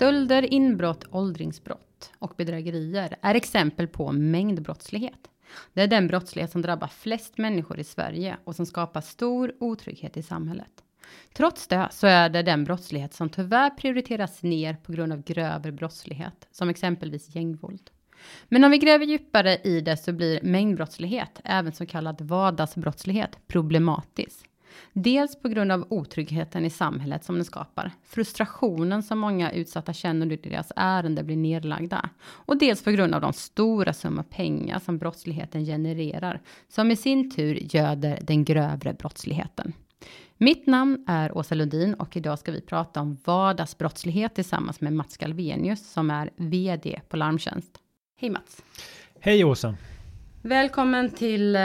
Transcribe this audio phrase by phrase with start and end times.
[0.00, 5.28] Stölder, inbrott, åldringsbrott och bedrägerier är exempel på mängdbrottslighet.
[5.72, 10.16] Det är den brottslighet som drabbar flest människor i Sverige och som skapar stor otrygghet
[10.16, 10.84] i samhället.
[11.32, 15.72] Trots det så är det den brottslighet som tyvärr prioriteras ner på grund av grövre
[15.72, 17.90] brottslighet, som exempelvis gängvåld.
[18.48, 24.49] Men om vi gräver djupare i det så blir mängdbrottslighet, även så kallad vardagsbrottslighet, problematisk.
[24.92, 30.26] Dels på grund av otryggheten i samhället som den skapar, frustrationen som många utsatta känner
[30.26, 34.98] när deras ärende blir nedlagda och dels på grund av de stora summor pengar som
[34.98, 39.72] brottsligheten genererar, som i sin tur göder den grövre brottsligheten.
[40.36, 45.16] Mitt namn är Åsa Lundin och idag ska vi prata om vardagsbrottslighet tillsammans med Mats
[45.16, 47.70] Galvenius som är VD på Larmtjänst.
[48.16, 48.62] Hej Mats!
[49.20, 49.76] Hej Åsa!
[50.42, 51.60] Välkommen till eh,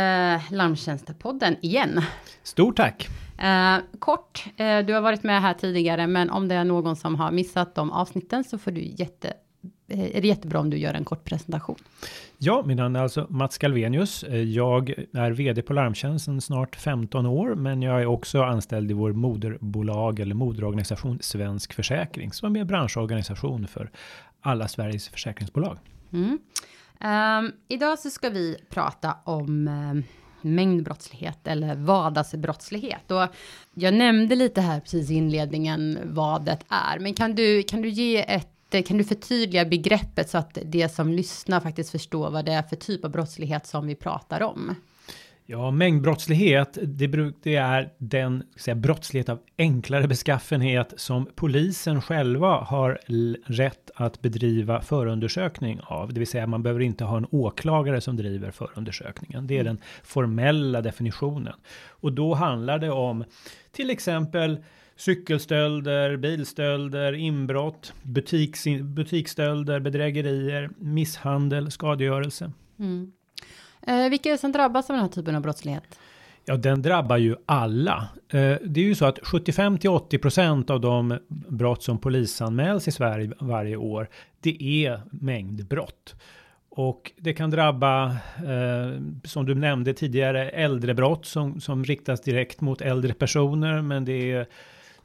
[0.52, 2.02] Larmtjänstepodden igen.
[2.44, 3.08] Stort tack!
[3.38, 7.16] Eh, kort, eh, du har varit med här tidigare, men om det är någon som
[7.16, 9.34] har missat de avsnitten så får du jätte,
[9.88, 11.76] eh, är det jättebra om du gör en kort presentation.
[12.38, 14.24] Ja, min namn är alltså Mats Galvenius.
[14.24, 18.94] Eh, jag är vd på Larmtjänsten snart 15 år, men jag är också anställd i
[18.94, 23.92] vår moderbolag eller moderorganisation Svensk Försäkring, som är en branschorganisation för
[24.42, 25.78] alla Sveriges försäkringsbolag.
[26.14, 26.40] Mm.
[27.00, 30.04] Um, idag så ska vi prata om um,
[30.42, 33.12] mängdbrottslighet eller vardagsbrottslighet.
[33.12, 33.28] Och
[33.74, 37.90] jag nämnde lite här precis i inledningen vad det är, men kan du, kan du
[37.90, 38.52] ge ett
[38.88, 42.76] kan du förtydliga begreppet så att det som lyssnar faktiskt förstår vad det är för
[42.76, 44.76] typ av brottslighet som vi pratar om?
[45.48, 47.08] Ja, mängdbrottslighet, det,
[47.44, 53.00] det är den säga, brottslighet av enklare beskaffenhet som polisen själva har
[53.46, 56.14] rätt att bedriva förundersökning av.
[56.14, 59.48] Det vill säga man behöver inte ha en åklagare som driver förundersökningen.
[59.48, 61.54] Det är den formella definitionen.
[61.88, 63.24] Och då handlar det om
[63.72, 64.58] till exempel
[64.96, 72.52] cykelstölder, bilstölder, inbrott, butiks, butiksstölder, bedrägerier, misshandel, skadegörelse.
[72.80, 73.12] Mm.
[73.88, 76.00] Eh, vilka är det som drabbas av den här typen av brottslighet?
[76.46, 78.08] Ja, den drabbar ju alla.
[78.30, 82.88] Eh, det är ju så att 75 till 80 procent av de brott som polisanmäls
[82.88, 84.10] i Sverige varje år,
[84.40, 86.16] det är mängdbrott.
[86.70, 88.06] Och det kan drabba,
[88.38, 94.32] eh, som du nämnde tidigare, äldrebrott som, som riktas direkt mot äldre personer, men det
[94.32, 94.48] är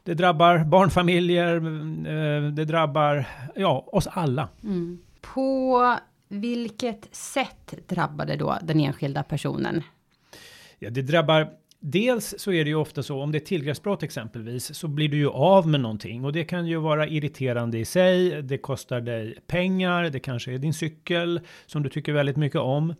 [0.03, 3.25] det drabbar barnfamiljer, eh, det drabbar
[3.55, 4.49] ja, oss alla.
[4.63, 4.99] Mm.
[5.21, 5.97] På
[6.31, 9.83] vilket sätt drabbar det då den enskilda personen?
[10.79, 11.47] Ja, det drabbar
[11.83, 15.17] Dels så är det ju ofta så om det är tillgreppsbrott exempelvis så blir du
[15.17, 18.41] ju av med någonting och det kan ju vara irriterande i sig.
[18.41, 20.03] Det kostar dig pengar.
[20.03, 22.93] Det kanske är din cykel som du tycker väldigt mycket om.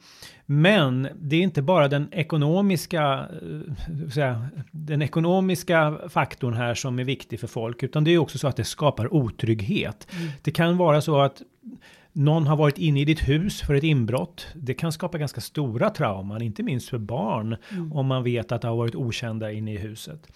[0.45, 7.03] Men det är inte bara den ekonomiska, eh, säga, den ekonomiska faktorn här som är
[7.03, 10.07] viktig för folk, utan det är också så att det skapar otrygghet.
[10.11, 10.29] Mm.
[10.41, 11.41] Det kan vara så att
[12.13, 14.47] någon har varit inne i ditt hus för ett inbrott.
[14.55, 17.93] Det kan skapa ganska stora trauman, inte minst för barn, mm.
[17.93, 20.27] om man vet att det har varit okända inne i huset.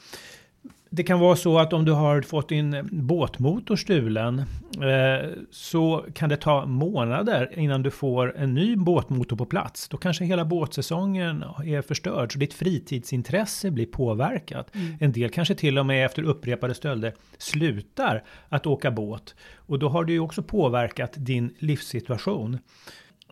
[0.95, 6.29] Det kan vara så att om du har fått din båtmotor stulen eh, så kan
[6.29, 9.89] det ta månader innan du får en ny båtmotor på plats.
[9.89, 14.75] Då kanske hela båtsäsongen är förstörd så ditt fritidsintresse blir påverkat.
[14.75, 14.97] Mm.
[14.99, 19.89] En del kanske till och med efter upprepade stölder slutar att åka båt och då
[19.89, 22.57] har det ju också påverkat din livssituation.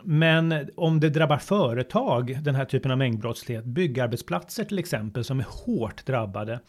[0.02, 5.46] Men om det drabbar företag, den här typen av mängdbrottslighet, byggarbetsplatser till exempel som är
[5.48, 6.60] hårt drabbade,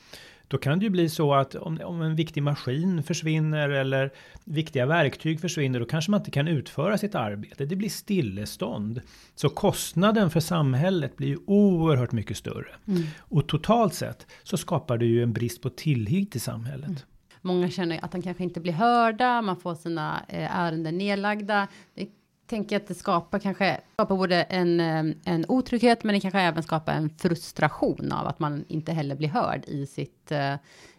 [0.48, 4.12] då kan det ju bli så att om, om en viktig maskin försvinner eller
[4.44, 7.66] viktiga verktyg försvinner, då kanske man inte kan utföra sitt arbete.
[7.66, 9.02] Det blir stillestånd.
[9.36, 12.76] Så kostnaden för samhället blir ju oerhört mycket större.
[12.88, 13.04] Mm.
[13.20, 16.90] Och totalt sett så skapar det ju en brist på tillit i samhället.
[16.90, 17.02] Mm.
[17.42, 21.68] Många känner att de kanske inte blir hörda, man får sina eh, ärenden nedlagda.
[21.96, 22.08] Det
[22.48, 26.64] tänker att det skapar kanske skapar både en, eh, en otrygghet, men det kanske även
[26.64, 30.56] skapar en frustration av att man inte heller blir hörd i sitt eh,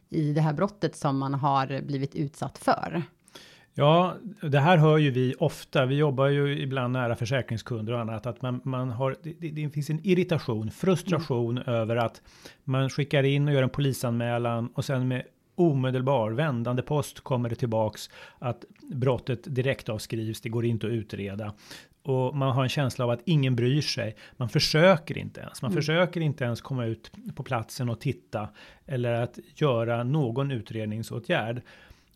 [0.09, 3.03] i det här brottet som man har blivit utsatt för.
[3.79, 5.87] Ja, det här hör ju vi ofta.
[5.87, 8.27] Vi jobbar ju ibland nära försäkringskunder och annat.
[8.27, 11.75] Att man, man har, det, det finns en irritation, frustration mm.
[11.75, 12.23] över att
[12.65, 15.23] man skickar in och gör en polisanmälan och sen med
[15.57, 20.41] omedelbar vändande post kommer det tillbaks att brottet direkt avskrivs.
[20.41, 21.53] Det går inte att utreda
[22.07, 24.17] och man har en känsla av att ingen bryr sig.
[24.37, 25.63] Man försöker inte ens.
[25.63, 25.83] Man mm.
[25.83, 28.49] försöker inte ens komma ut på platsen och titta
[28.87, 31.63] eller att göra någon utredningsåtgärd.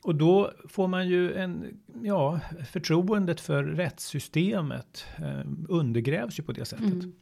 [0.02, 2.40] Och då får man ju en, ja,
[2.72, 6.92] förtroendet för rättssystemet eh, undergrävs ju på det sättet.
[6.92, 7.12] Mm.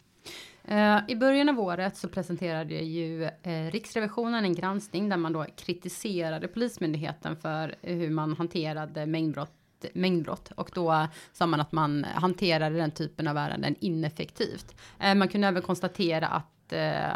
[0.70, 5.46] Eh, I början av året så presenterade ju eh, Riksrevisionen en granskning där man då
[5.56, 9.52] kritiserade Polismyndigheten för hur man hanterade mängdbrott
[9.92, 14.76] mängdbrott och då sa man att man hanterade den typen av ärenden ineffektivt.
[15.00, 16.44] Eh, man kunde även konstatera att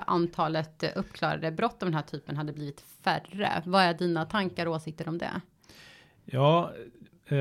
[0.06, 3.62] antalet uppklarade brott av den här typen hade blivit färre.
[3.64, 5.40] Vad är dina tankar och åsikter om det?
[6.24, 6.72] Ja,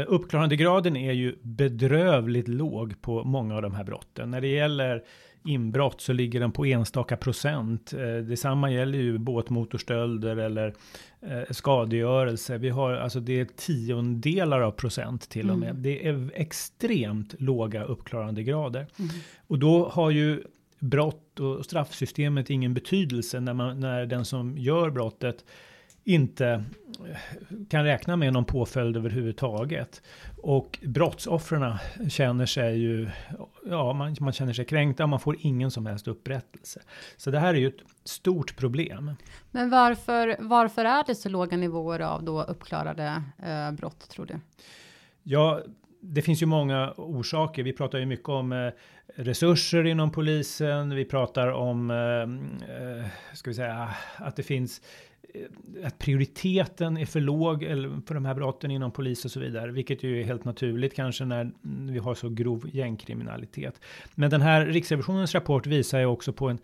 [0.07, 4.31] uppklarandegraden är ju bedrövligt låg på många av de här brotten.
[4.31, 5.03] När det gäller
[5.43, 7.93] inbrott så ligger den på enstaka procent.
[7.93, 10.73] Eh, detsamma gäller ju båtmotorstölder eller
[11.21, 12.57] eh, skadegörelse.
[12.57, 15.69] Vi har alltså det är tiondelar av procent till och med.
[15.69, 15.81] Mm.
[15.81, 18.87] Det är extremt låga uppklarandegrader.
[18.99, 19.11] Mm.
[19.47, 20.43] Och då har ju
[20.79, 25.45] brott och straffsystemet ingen betydelse när, man, när den som gör brottet
[26.03, 27.17] inte eh,
[27.69, 30.01] kan räkna med någon påföljd överhuvudtaget.
[30.37, 31.75] Och brottsoffren
[32.09, 33.09] känner sig ju,
[33.65, 36.81] ja man, man känner sig kränkta, man får ingen som helst upprättelse.
[37.17, 39.11] Så det här är ju ett stort problem.
[39.51, 44.39] Men varför, varför är det så låga nivåer av då uppklarade eh, brott tror du?
[45.23, 45.61] Ja,
[46.01, 47.63] det finns ju många orsaker.
[47.63, 48.71] Vi pratar ju mycket om eh,
[49.15, 50.95] resurser inom polisen.
[50.95, 51.97] Vi pratar om, eh,
[52.75, 54.81] eh ska vi säga, att det finns
[55.83, 57.59] att prioriteten är för låg
[58.07, 61.25] för de här brotten inom polis och så vidare, vilket ju är helt naturligt kanske
[61.25, 61.51] när
[61.91, 63.81] vi har så grov gängkriminalitet.
[64.15, 66.59] Men den här Riksrevisionens rapport visar ju också på en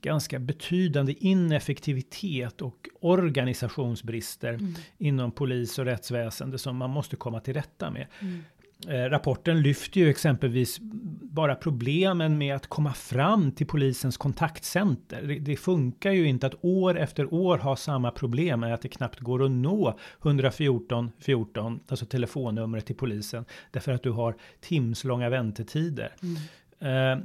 [0.00, 4.74] ganska betydande ineffektivitet och organisationsbrister mm.
[4.98, 8.06] inom polis och rättsväsende som man måste komma till rätta med.
[8.20, 8.44] Mm.
[8.88, 10.78] Eh, rapporten lyfter ju exempelvis
[11.22, 15.22] bara problemen med att komma fram till polisens kontaktcenter.
[15.22, 18.88] Det, det, funkar ju inte att år efter år ha samma problem med att det
[18.88, 25.28] knappt går att nå 114 14, alltså telefonnumret till polisen, därför att du har timslånga
[25.28, 26.12] väntetider.
[26.22, 27.18] Mm.
[27.18, 27.24] Eh,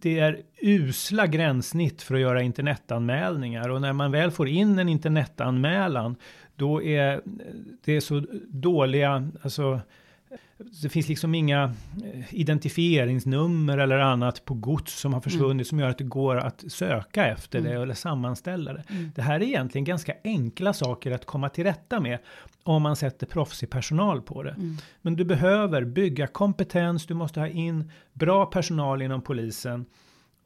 [0.00, 4.88] det är usla gränssnitt för att göra internetanmälningar och när man väl får in en
[4.88, 6.16] internetanmälan
[6.56, 7.20] då är
[7.84, 9.80] det så dåliga, alltså
[10.82, 11.64] det finns liksom inga
[12.04, 15.64] eh, identifieringsnummer eller annat på gods som har försvunnit mm.
[15.64, 17.70] som gör att det går att söka efter mm.
[17.70, 18.84] det eller sammanställa det.
[18.88, 19.10] Mm.
[19.14, 22.18] Det här är egentligen ganska enkla saker att komma till rätta med
[22.62, 24.50] om man sätter proffsig personal på det.
[24.50, 24.76] Mm.
[25.02, 29.86] Men du behöver bygga kompetens, du måste ha in bra personal inom polisen.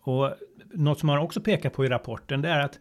[0.02, 0.34] Och
[0.74, 2.78] något som man också pekar på i rapporten det är att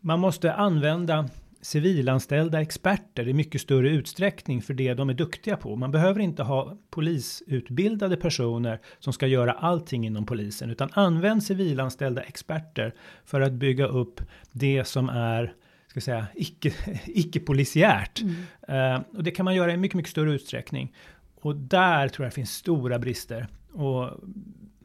[0.00, 1.28] man måste använda
[1.62, 5.76] civilanställda experter i mycket större utsträckning för det de är duktiga på.
[5.76, 12.22] Man behöver inte ha polisutbildade personer som ska göra allting inom polisen, utan använd civilanställda
[12.22, 12.94] experter
[13.24, 14.20] för att bygga upp
[14.52, 15.54] det som är
[15.92, 16.72] ska säga, icke,
[17.06, 18.22] icke-polisiärt.
[18.22, 18.94] Mm.
[18.96, 20.92] Uh, och det kan man göra i mycket, mycket större utsträckning.
[21.40, 23.48] Och där tror jag finns stora brister.
[23.72, 24.10] Och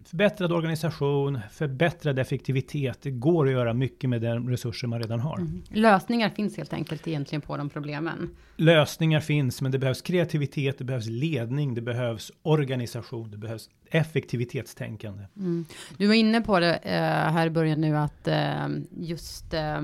[0.10, 3.02] förbättrad organisation, förbättrad effektivitet.
[3.02, 5.38] Det går att göra mycket med de resurser man redan har.
[5.38, 5.64] Mm.
[5.70, 8.30] Lösningar finns helt enkelt egentligen på de problemen.
[8.56, 15.24] Lösningar finns, men det behövs kreativitet, det behövs ledning, det behövs organisation, det behövs effektivitetstänkande.
[15.38, 15.66] Mm.
[15.98, 19.82] Du var inne på det eh, här i början nu att eh, just eh,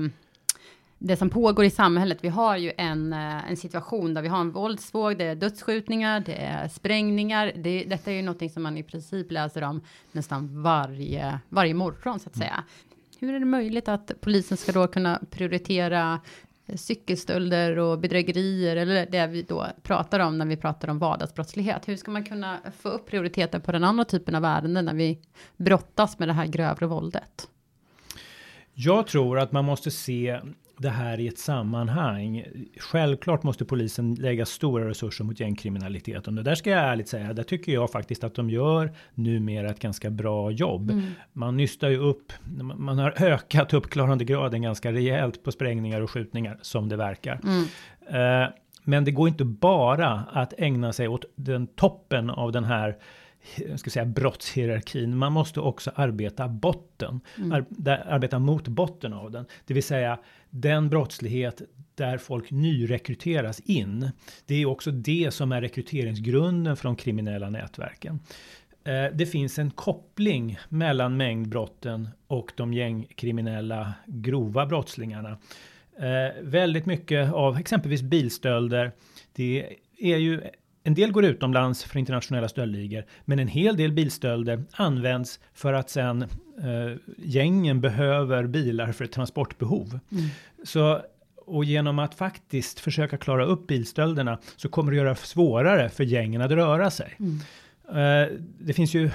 [0.98, 2.18] det som pågår i samhället.
[2.20, 6.20] Vi har ju en, eh, en situation där vi har en våldsvåg, det är dödsskjutningar,
[6.20, 7.52] det är sprängningar.
[7.56, 9.80] Det, detta är ju någonting som man i princip läser om
[10.12, 12.54] nästan varje, varje morgon så att säga.
[12.54, 12.64] Mm.
[13.18, 16.20] Hur är det möjligt att polisen ska då kunna prioritera
[16.66, 21.88] eh, cykelstölder och bedrägerier eller det vi då pratar om när vi pratar om vardagsbrottslighet.
[21.88, 25.18] Hur ska man kunna få upp prioriteten på den andra typen av ärenden när vi
[25.56, 27.48] brottas med det här grövre våldet?
[28.74, 30.40] Jag tror att man måste se
[30.78, 32.44] det här i ett sammanhang.
[32.76, 36.38] Självklart måste polisen lägga stora resurser mot gängkriminaliteten.
[36.38, 39.80] Och där ska jag ärligt säga, där tycker jag faktiskt att de gör numera ett
[39.80, 40.90] ganska bra jobb.
[40.90, 41.04] Mm.
[41.32, 42.32] Man nystar ju upp,
[42.76, 47.40] man har ökat uppklarandegraden ganska rejält på sprängningar och skjutningar som det verkar.
[47.44, 48.42] Mm.
[48.42, 48.48] Uh,
[48.84, 52.96] men det går inte bara att ägna sig åt den toppen av den här
[53.68, 55.16] jag ska säga brottshierarkin.
[55.16, 57.52] Man måste också arbeta botten, mm.
[57.52, 57.64] ar
[58.06, 60.18] arbeta mot botten av den, det vill säga
[60.50, 61.62] den brottslighet
[61.94, 64.10] där folk nyrekryteras in.
[64.46, 68.20] Det är också det som är rekryteringsgrunden för de kriminella nätverken.
[68.84, 75.38] Eh, det finns en koppling mellan mängdbrotten och de gängkriminella grova brottslingarna.
[75.98, 78.92] Eh, väldigt mycket av exempelvis bilstölder.
[79.32, 80.42] Det är ju
[80.86, 85.90] en del går utomlands för internationella stöldligor, men en hel del bilstölder används för att
[85.90, 89.98] sen eh, gängen behöver bilar för ett transportbehov.
[90.12, 90.24] Mm.
[90.64, 91.00] Så
[91.46, 96.40] och genom att faktiskt försöka klara upp bilstölderna så kommer det göra svårare för gängen
[96.40, 97.16] att röra sig.
[97.18, 97.40] Mm.
[97.88, 99.10] Eh, det finns ju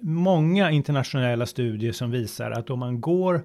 [0.00, 3.42] många internationella studier som visar att om man går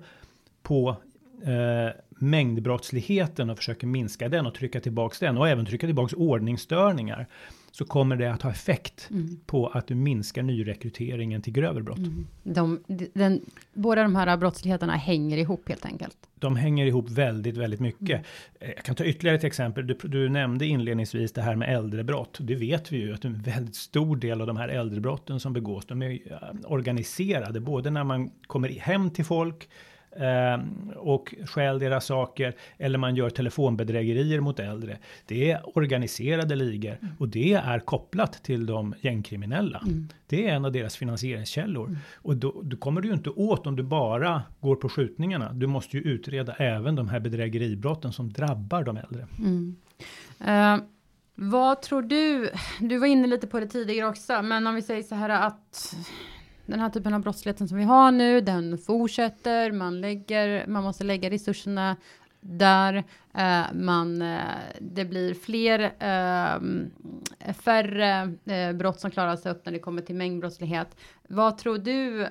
[0.63, 0.95] på
[1.43, 7.27] eh, mängdbrottsligheten och försöker minska den och trycka tillbaks den och även trycka tillbaks ordningsstörningar
[7.71, 9.39] så kommer det att ha effekt mm.
[9.45, 11.97] på att du minskar nyrekryteringen till grövre brott.
[11.97, 12.27] Mm.
[12.43, 12.83] De,
[13.13, 13.41] den,
[13.73, 16.17] båda de här brottsligheterna hänger ihop helt enkelt.
[16.39, 18.09] De hänger ihop väldigt, väldigt mycket.
[18.09, 18.23] Mm.
[18.59, 19.87] Eh, jag kan ta ytterligare ett exempel.
[19.87, 22.37] Du, du, nämnde inledningsvis det här med äldrebrott.
[22.41, 25.85] Det vet vi ju att en väldigt stor del av de här äldrebrotten som begås,
[25.85, 26.19] de är
[26.65, 29.69] organiserade, både när man kommer hem till folk eh,
[30.95, 34.97] och stjäl deras saker eller man gör telefonbedrägerier mot äldre.
[35.25, 37.13] Det är organiserade ligor mm.
[37.19, 39.81] och det är kopplat till de gängkriminella.
[39.85, 40.09] Mm.
[40.27, 41.99] Det är en av deras finansieringskällor mm.
[42.15, 45.53] och då, då kommer du ju inte åt om du bara går på skjutningarna.
[45.53, 49.27] Du måste ju utreda även de här bedrägeribrotten som drabbar de äldre.
[50.47, 50.83] Uh,
[51.35, 52.49] vad tror du?
[52.79, 55.95] Du var inne lite på det tidigare också, men om vi säger så här att
[56.69, 61.03] den här typen av brottsligheten som vi har nu, den fortsätter, man lägger, man måste
[61.03, 61.95] lägga resurserna
[62.41, 64.39] där eh, man, eh,
[64.81, 70.95] det blir fler, eh, färre eh, brott som klaras upp när det kommer till mängdbrottslighet.
[71.27, 72.29] Vad tror du eh,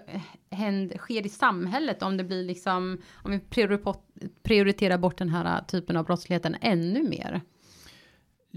[0.51, 3.41] händer, sker i samhället om det blir liksom, om vi
[4.43, 7.41] prioriterar bort den här eh, typen av brottsligheten ännu mer?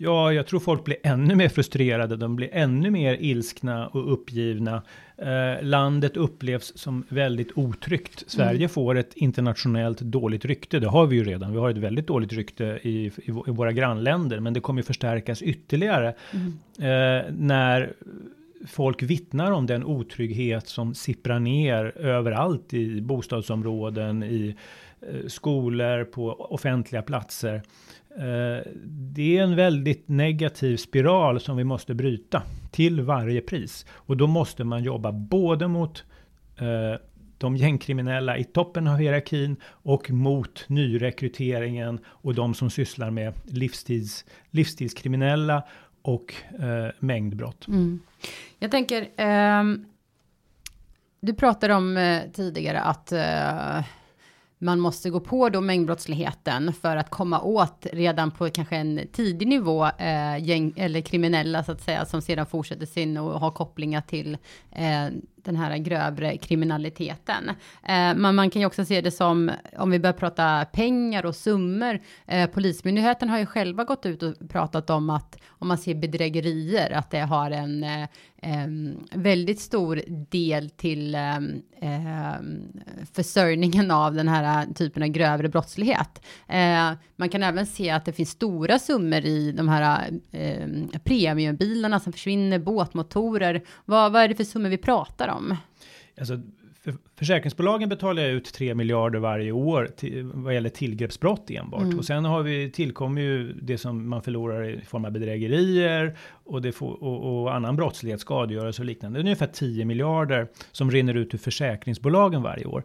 [0.03, 2.15] Ja, jag tror folk blir ännu mer frustrerade.
[2.15, 4.83] De blir ännu mer ilskna och uppgivna.
[5.17, 8.23] Eh, landet upplevs som väldigt otryggt.
[8.27, 8.69] Sverige mm.
[8.69, 10.79] får ett internationellt dåligt rykte.
[10.79, 11.51] Det har vi ju redan.
[11.51, 15.41] Vi har ett väldigt dåligt rykte i, i, i våra grannländer, men det kommer förstärkas
[15.41, 16.47] ytterligare mm.
[16.77, 17.93] eh, när
[18.67, 24.55] folk vittnar om den otrygghet som sipprar ner överallt i bostadsområden, i
[25.01, 27.61] eh, skolor, på offentliga platser.
[28.17, 33.85] Eh, det är en väldigt negativ spiral som vi måste bryta till varje pris.
[33.91, 36.03] Och då måste man jobba både mot
[36.57, 36.99] eh,
[37.37, 44.25] de gängkriminella i toppen av hierarkin och mot nyrekryteringen och de som sysslar med livstids,
[44.49, 45.63] livstidskriminella
[46.01, 47.67] och eh, mängdbrott.
[47.67, 47.99] Mm.
[48.59, 49.63] Jag tänker, eh,
[51.19, 53.83] du pratade om eh, tidigare att eh,
[54.61, 59.47] man måste gå på då mängdbrottsligheten för att komma åt redan på kanske en tidig
[59.47, 64.01] nivå eh, gäng eller kriminella så att säga som sedan fortsätter sin och har kopplingar
[64.01, 64.37] till
[64.71, 65.07] eh,
[65.43, 67.49] den här grövre kriminaliteten.
[67.83, 71.35] Eh, men man kan ju också se det som, om vi börjar prata pengar och
[71.35, 75.95] summor, eh, Polismyndigheten har ju själva gått ut och pratat om att om man ser
[75.95, 78.67] bedrägerier, att det har en eh,
[79.11, 81.39] väldigt stor del till eh,
[83.13, 86.21] försörjningen av den här typen av grövre brottslighet.
[86.47, 90.67] Eh, man kan även se att det finns stora summor i de här eh,
[91.03, 93.63] premiumbilarna som försvinner, båtmotorer.
[93.85, 95.55] Vad, vad är det för summor vi pratar om?
[96.19, 96.39] Alltså,
[96.83, 101.81] för, försäkringsbolagen betalar ut 3 miljarder varje år till, vad gäller tillgreppsbrott enbart.
[101.81, 101.97] Mm.
[101.97, 106.61] Och sen har vi tillkommer ju det som man förlorar i form av bedrägerier och,
[106.61, 109.19] det får, och, och annan brottslighet, skadegörelse och liknande.
[109.19, 112.83] Det är ungefär 10 miljarder som rinner ut ur försäkringsbolagen varje år.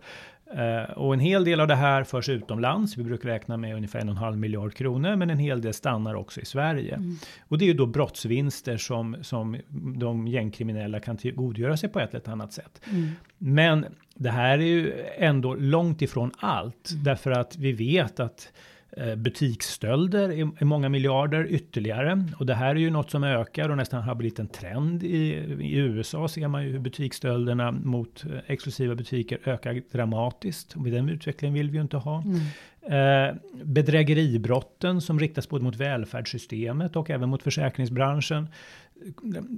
[0.54, 2.96] Uh, och en hel del av det här förs utomlands.
[2.96, 5.74] Vi brukar räkna med ungefär en och en halv miljard kronor, men en hel del
[5.74, 6.94] stannar också i Sverige.
[6.94, 7.16] Mm.
[7.48, 9.56] Och det är ju då brottsvinster som, som
[9.96, 12.80] de gängkriminella kan tillgodogöra sig på ett eller annat sätt.
[12.90, 13.10] Mm.
[13.38, 17.04] Men det här är ju ändå långt ifrån allt, mm.
[17.04, 18.75] därför att vi vet att Eh,
[19.16, 22.24] butiksstölder är många miljarder ytterligare.
[22.38, 25.02] Och det här är ju något som ökar och nästan har blivit en trend.
[25.02, 30.76] I, i USA ser man ju hur butiksstölderna mot eh, exklusiva butiker ökar dramatiskt.
[30.76, 32.22] Och den utvecklingen vill vi ju inte ha.
[32.22, 32.40] Mm.
[32.82, 33.34] Eh,
[33.64, 38.48] bedrägeribrotten som riktas både mot välfärdssystemet och även mot försäkringsbranschen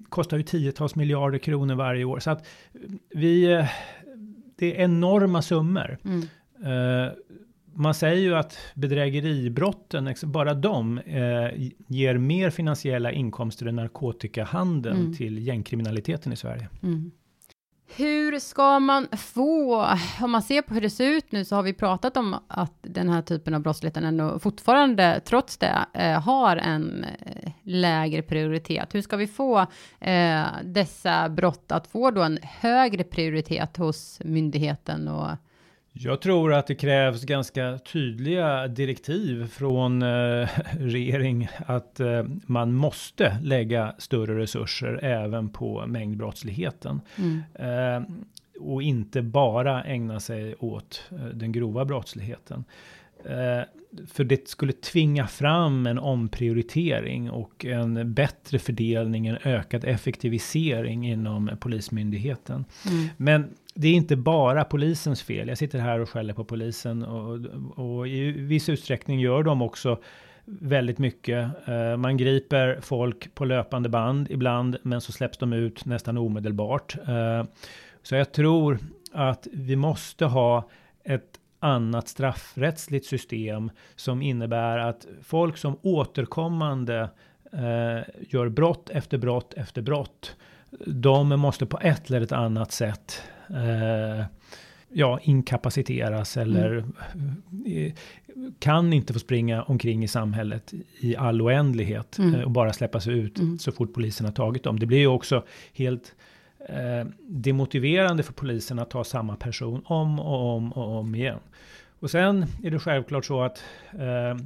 [0.09, 2.18] kostar ju tiotals miljarder kronor varje år.
[2.18, 2.47] Så att
[3.14, 3.64] vi,
[4.57, 5.99] det är enorma summor.
[6.04, 6.23] Mm.
[6.66, 7.12] Uh,
[7.78, 15.14] man säger ju att bedrägeribrotten, bara de, eh, ger mer finansiella inkomster än narkotikahandeln mm.
[15.14, 16.68] till gängkriminaliteten i Sverige.
[16.82, 17.11] Mm.
[17.97, 19.87] Hur ska man få,
[20.20, 22.75] om man ser på hur det ser ut nu, så har vi pratat om att
[22.82, 28.94] den här typen av brottsligheten ändå fortfarande, trots det, eh, har en eh, lägre prioritet.
[28.94, 29.66] Hur ska vi få
[30.00, 35.30] eh, dessa brott att få då en högre prioritet hos myndigheten och
[36.00, 43.38] jag tror att det krävs ganska tydliga direktiv från eh, regering att eh, man måste
[43.43, 47.00] lägga större resurser även på mängdbrottsligheten.
[47.17, 47.43] Mm.
[47.55, 48.09] Eh,
[48.61, 52.64] och inte bara ägna sig åt eh, den grova brottsligheten.
[53.25, 53.62] Eh,
[54.07, 61.50] för det skulle tvinga fram en omprioritering och en bättre fördelning, en ökad effektivisering inom
[61.61, 62.64] Polismyndigheten.
[62.90, 63.09] Mm.
[63.17, 65.49] Men det är inte bara polisens fel.
[65.49, 67.38] Jag sitter här och skäller på polisen och,
[67.76, 69.99] och i viss utsträckning gör de också
[70.44, 71.68] väldigt mycket.
[71.68, 76.97] Eh, man griper folk på löpande band ibland, men så släpps de ut nästan omedelbart.
[77.08, 77.44] Eh,
[78.02, 78.78] så jag tror
[79.12, 80.68] att vi måste ha
[81.04, 87.11] ett annat straffrättsligt system som innebär att folk som återkommande
[87.52, 90.37] eh, gör brott efter brott efter brott,
[90.87, 93.23] de måste på ett eller ett annat sätt
[94.88, 97.93] ja, inkapaciteras eller mm.
[98.59, 102.35] kan inte få springa omkring i samhället i all oändlighet mm.
[102.35, 103.59] Eh, och bara släppas ut mm.
[103.59, 104.78] så fort polisen har tagit dem.
[104.78, 106.14] Det blir ju också helt
[106.69, 111.38] eh, demotiverande för polisen att ta samma person om och om och om igen.
[112.00, 113.62] Och sen är det självklart så att
[113.93, 114.37] eh,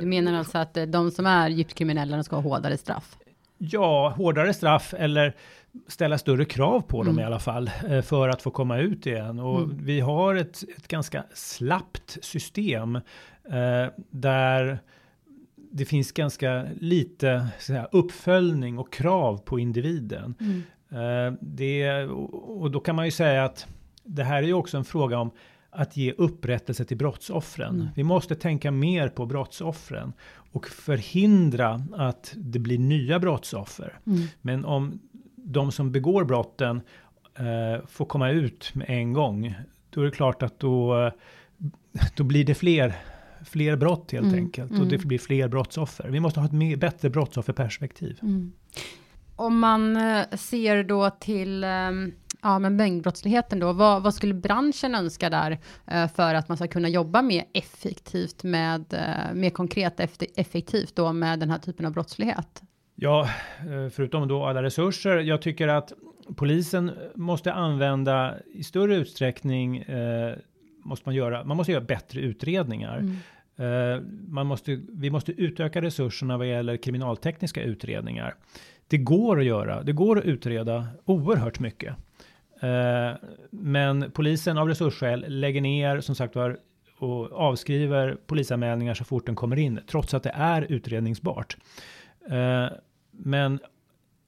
[0.00, 3.16] du menar alltså att eh, de som är djupt kriminella ska ha hårdare straff?
[3.58, 5.36] Ja, hårdare straff eller
[5.86, 7.22] ställa större krav på dem mm.
[7.22, 9.38] i alla fall eh, för att få komma ut igen.
[9.38, 9.78] Och mm.
[9.84, 14.78] vi har ett, ett ganska slappt system eh, där
[15.72, 20.34] det finns ganska lite här, uppföljning och krav på individen.
[20.40, 20.62] Mm.
[20.90, 23.66] Eh, det, och då kan man ju säga att
[24.04, 25.30] det här är ju också en fråga om
[25.70, 27.74] att ge upprättelse till brottsoffren.
[27.74, 27.88] Mm.
[27.94, 30.12] Vi måste tänka mer på brottsoffren
[30.52, 33.98] och förhindra att det blir nya brottsoffer.
[34.06, 34.20] Mm.
[34.40, 35.00] Men om
[35.52, 36.80] de som begår brotten
[37.38, 39.54] eh, får komma ut med en gång,
[39.90, 41.10] då är det klart att då,
[42.16, 42.94] då blir det fler,
[43.44, 44.38] fler brott helt mm.
[44.38, 44.70] enkelt.
[44.70, 45.08] Och det mm.
[45.08, 46.08] blir fler brottsoffer.
[46.08, 48.18] Vi måste ha ett mer, bättre brottsofferperspektiv.
[48.22, 48.52] Mm.
[49.36, 54.94] Om man eh, ser då till ehm, ja, men mängdbrottsligheten då, vad, vad, skulle branschen
[54.94, 60.00] önska där eh, för att man ska kunna jobba mer effektivt med, eh, mer konkret
[60.36, 62.62] effektivt då med den här typen av brottslighet?
[63.02, 63.28] Ja,
[63.60, 65.18] eh, förutom då alla resurser.
[65.18, 65.92] Jag tycker att
[66.36, 69.78] polisen måste använda i större utsträckning.
[69.78, 70.34] Eh,
[70.84, 71.44] måste man göra.
[71.44, 72.98] Man måste göra bättre utredningar.
[72.98, 73.96] Mm.
[73.96, 78.34] Eh, man måste, vi måste utöka resurserna vad gäller kriminaltekniska utredningar.
[78.88, 79.82] Det går att göra.
[79.82, 81.94] Det går att utreda oerhört mycket.
[82.60, 83.12] Eh,
[83.50, 86.58] men polisen av resursskäl lägger ner som sagt var
[86.98, 91.56] och avskriver polisanmälningar så fort den kommer in, trots att det är utredningsbart.
[93.24, 93.60] Men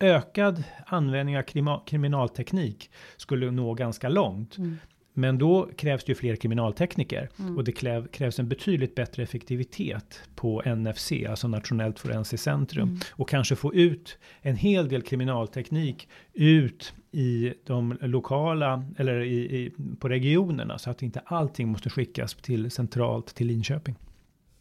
[0.01, 1.43] ökad användning av
[1.87, 4.59] kriminalteknik skulle nå ganska långt.
[4.59, 4.77] Mm.
[5.15, 7.57] Men då krävs det ju fler kriminaltekniker mm.
[7.57, 13.01] och det kräv, krävs en betydligt bättre effektivitet på NFC, alltså Nationellt Forensiskt Centrum mm.
[13.11, 19.73] och kanske få ut en hel del kriminalteknik ut i de lokala eller i, i,
[20.01, 23.97] på regionerna så att inte allting måste skickas till centralt till Linköping.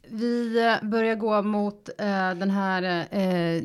[0.08, 3.64] Vi eh, börjar gå mot eh, den, här, eh,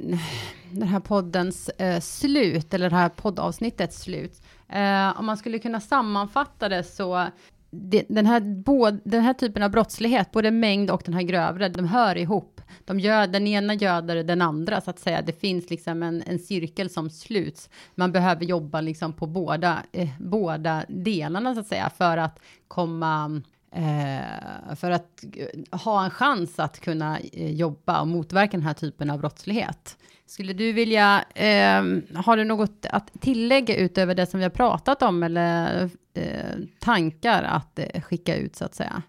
[0.70, 4.42] den här poddens eh, slut, eller det här poddavsnittets slut.
[4.68, 7.27] Eh, om man skulle kunna sammanfatta det så,
[7.70, 11.68] det, den, här, både, den här typen av brottslighet, både mängd och den här grövre,
[11.68, 12.61] de hör ihop.
[12.85, 15.22] De gör, den ena göder den andra, så att säga.
[15.22, 17.70] Det finns liksom en, en cirkel som sluts.
[17.94, 23.42] Man behöver jobba liksom på båda, eh, båda delarna, så att säga, för att komma
[23.72, 25.24] Eh, för att
[25.70, 29.98] ha en chans att kunna eh, jobba och motverka den här typen av brottslighet.
[30.26, 31.83] Skulle du vilja, eh,
[32.14, 37.42] har du något att tillägga utöver det som vi har pratat om eller eh, tankar
[37.42, 39.02] att eh, skicka ut så att säga?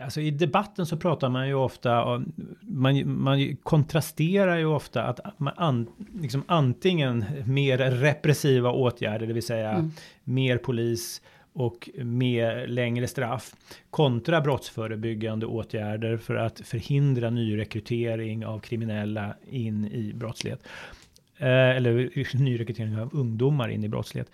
[0.00, 2.22] Alltså i debatten så pratar man ju ofta,
[2.60, 5.86] man, man kontrasterar ju ofta att man an,
[6.20, 9.92] liksom antingen mer repressiva åtgärder, det vill säga mm.
[10.24, 11.22] mer polis,
[11.54, 13.54] och med längre straff
[13.90, 20.60] kontra brottsförebyggande åtgärder för att förhindra nyrekrytering av kriminella in i brottslighet.
[21.38, 24.30] Eh, eller nyrekrytering av ungdomar in i brottslighet.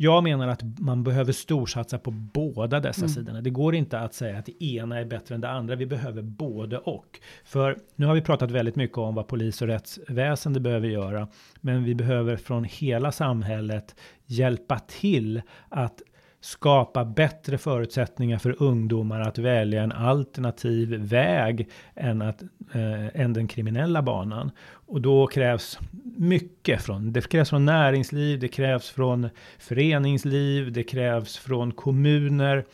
[0.00, 3.08] Jag menar att man behöver storsatsa på båda dessa mm.
[3.08, 3.40] sidorna.
[3.40, 5.76] Det går inte att säga att det ena är bättre än det andra.
[5.76, 7.20] Vi behöver både och.
[7.44, 11.28] För nu har vi pratat väldigt mycket om vad polis och rättsväsende behöver göra.
[11.60, 13.94] Men vi behöver från hela samhället
[14.26, 16.02] hjälpa till att
[16.40, 23.48] skapa bättre förutsättningar för ungdomar att välja en alternativ väg än, att, eh, än den
[23.48, 24.50] kriminella banan.
[24.70, 25.78] Och då krävs
[26.16, 32.64] mycket från, det krävs från näringsliv, det krävs från föreningsliv, det krävs från kommuner.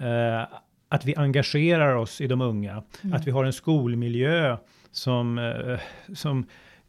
[0.00, 0.46] Eh,
[0.88, 3.16] att vi engagerar oss i de unga, mm.
[3.16, 4.56] att vi har en skolmiljö
[4.92, 5.78] som, eh,
[6.14, 6.46] som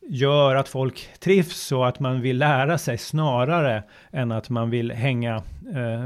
[0.07, 4.91] gör att folk trivs och att man vill lära sig snarare än att man vill
[4.91, 5.35] hänga
[5.75, 6.05] eh,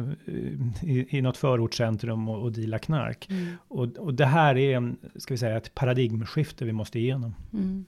[0.82, 3.28] i, i något förortscentrum och, och dela knark.
[3.30, 3.58] Mm.
[3.68, 7.36] Och, och det här är, ska vi säga, ett paradigmskifte vi måste igenom.
[7.54, 7.86] Mm.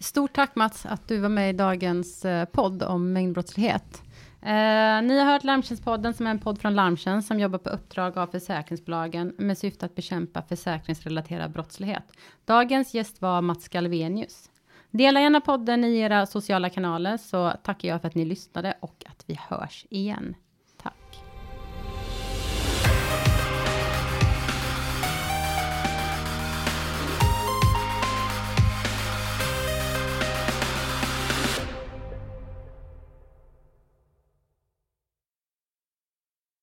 [0.00, 4.02] Stort tack Mats att du var med i dagens eh, podd om mängdbrottslighet.
[4.42, 8.18] Eh, ni har hört Larmtjänstpodden som är en podd från Larmtjänst som jobbar på uppdrag
[8.18, 12.04] av försäkringsbolagen med syfte att bekämpa försäkringsrelaterad brottslighet.
[12.44, 14.50] Dagens gäst var Mats Galvenius.
[14.90, 19.04] Dela gärna podden i era sociala kanaler så tackar jag för att ni lyssnade och
[19.08, 20.34] att vi hörs igen.